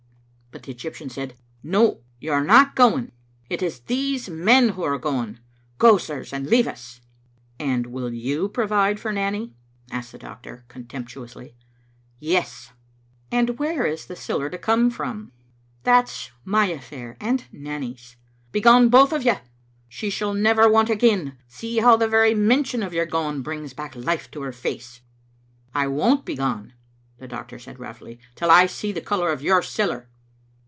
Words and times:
But 0.53 0.63
the 0.63 0.71
Egyptian 0.73 1.09
said," 1.09 1.37
No, 1.79 2.01
you 2.19 2.33
are 2.33 2.43
not 2.43 2.75
going. 2.75 3.13
It 3.49 3.63
is 3.63 3.79
these 3.79 4.27
men 4.29 4.67
who 4.69 4.83
are 4.83 4.97
going. 4.97 5.39
Gro, 5.77 5.97
sirs, 5.97 6.33
and 6.33 6.45
leave 6.45 6.67
us. 6.67 6.99
""And 7.59 7.85
you 8.13 8.41
will 8.41 8.49
provide 8.49 8.99
for 8.99 9.13
Nanny?" 9.13 9.53
asked 9.91 10.11
the 10.11 10.17
doctor 10.17 10.65
contemptuously. 10.67 11.55
"Yes.« 12.19 12.67
Digitized 12.67 12.67
by 12.67 12.67
VjOOQ 12.67 12.67
IC 12.67 12.67
Vbc 12.67 12.67
JEdisptian'0 12.67 13.07
Second 13.07 13.37
domfttd* 13.37 13.39
lis 13.39 13.39
And 13.49 13.59
where 13.59 13.85
is 13.85 14.05
the 14.07 14.15
siller 14.17 14.49
to 14.49 14.57
come 14.57 14.89
from?" 14.89 15.31
"That 15.83 16.09
is 16.09 16.29
my 16.43 16.65
affair, 16.65 17.17
and 17.21 17.45
Nanny's. 17.53 18.15
Begone, 18.51 18.89
both 18.89 19.13
of 19.13 19.23
yott. 19.23 19.41
She 19.87 20.09
sh^dl 20.09 20.37
never 20.37 20.69
want 20.69 20.89
again. 20.89 21.37
See 21.47 21.77
how 21.77 21.95
the 21.95 22.09
very 22.09 22.35
mention 22.35 22.83
of 22.83 22.93
your 22.93 23.05
going 23.05 23.41
brings 23.41 23.73
back 23.73 23.95
life 23.95 24.29
to 24.31 24.41
her 24.41 24.51
face."" 24.51 24.99
I 25.73 25.87
won't 25.87 26.25
begone," 26.25 26.73
the 27.19 27.27
doctor 27.29 27.57
said 27.57 27.79
roughly, 27.79 28.19
"till 28.35 28.51
I 28.51 28.65
see 28.65 28.91
the 28.91 28.99
colour 28.99 29.29
of 29.31 29.41
your 29.41 29.61
siller. 29.63 30.09